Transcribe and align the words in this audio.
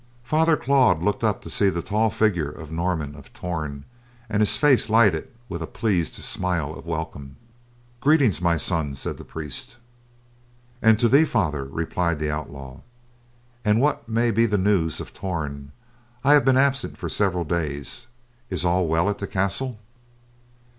Father 0.23 0.57
Claude 0.57 1.03
looked 1.03 1.23
up 1.23 1.43
to 1.43 1.49
see 1.51 1.69
the 1.69 1.83
tall 1.83 2.09
figure 2.09 2.49
of 2.49 2.71
Norman 2.71 3.13
of 3.13 3.31
Torn, 3.33 3.85
and 4.29 4.39
his 4.41 4.57
face 4.57 4.89
lighted 4.89 5.27
with 5.47 5.61
a 5.61 5.67
pleased 5.67 6.15
smile 6.15 6.73
of 6.73 6.87
welcome. 6.87 7.35
"Greetings, 7.99 8.41
my 8.41 8.57
son," 8.57 8.95
said 8.95 9.17
the 9.19 9.23
priest. 9.23 9.77
"And 10.81 10.97
to 10.97 11.07
thee, 11.07 11.23
Father," 11.23 11.65
replied 11.65 12.17
the 12.17 12.31
outlaw. 12.31 12.79
"And 13.63 13.79
what 13.79 14.09
may 14.09 14.31
be 14.31 14.47
the 14.47 14.57
news 14.57 14.99
of 14.99 15.13
Torn. 15.13 15.71
I 16.23 16.33
have 16.33 16.45
been 16.45 16.57
absent 16.57 16.97
for 16.97 17.07
several 17.07 17.43
days. 17.43 18.07
Is 18.49 18.65
all 18.65 18.87
well 18.87 19.07
at 19.07 19.19
the 19.19 19.27
castle?" 19.27 19.77